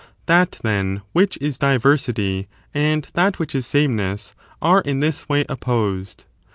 That, 0.25 0.59
then, 0.63 1.03
which 1.13 1.37
is 1.39 1.59
diversity, 1.59 2.47
and 2.73 3.07
that 3.13 3.37
which 3.37 3.53
is 3.53 3.67
sameness, 3.67 4.33
are 4.59 4.81
in 4.81 4.99
this 4.99 5.29
way 5.29 5.45
opposed. 5.47 6.25